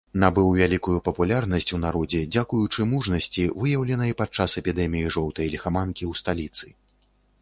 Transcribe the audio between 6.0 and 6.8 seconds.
ў сталіцы.